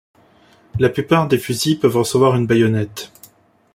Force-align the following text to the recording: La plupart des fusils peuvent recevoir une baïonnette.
La 0.79 0.89
plupart 0.89 1.27
des 1.27 1.37
fusils 1.37 1.77
peuvent 1.79 1.97
recevoir 1.97 2.35
une 2.35 2.47
baïonnette. 2.47 3.11